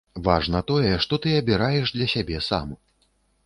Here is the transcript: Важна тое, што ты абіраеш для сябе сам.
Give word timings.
Важна 0.27 0.61
тое, 0.71 0.93
што 1.05 1.21
ты 1.27 1.35
абіраеш 1.43 1.95
для 1.99 2.11
сябе 2.17 2.43
сам. 2.51 2.77